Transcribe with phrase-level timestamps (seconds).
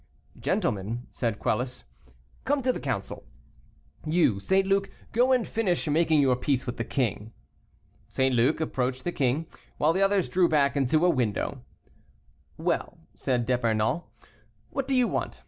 [0.39, 1.83] "Gentlemen," said Quelus,
[2.43, 3.23] "come to the council;
[4.03, 4.65] you, St.
[4.65, 7.33] Luc, go and finish making your peace with the king."
[8.07, 8.33] St.
[8.33, 9.45] Luc approached the king,
[9.77, 11.61] while the others drew back into a window.
[12.57, 14.01] "Well," said D'Epernon,
[14.71, 15.39] "what do you want?